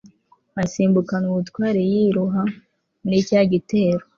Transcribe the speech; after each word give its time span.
asimbukana 0.63 1.25
ubutwari 1.31 1.81
yiroha 1.91 2.41
muri 3.03 3.17
cya 3.27 3.41
gitero 3.51 4.03